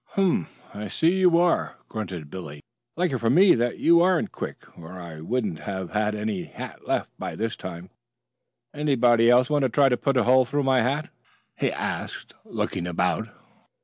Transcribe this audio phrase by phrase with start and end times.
[0.15, 0.63] "Humph!
[0.73, 2.59] I see you are," grunted Billy.
[2.97, 7.11] "Lucky for me that you aren't quick or I wouldn't have had any hat left
[7.19, 7.91] by this time.
[8.73, 11.11] Anybody else want to try to put a hole through my hat?"
[11.55, 13.29] he asked looking about.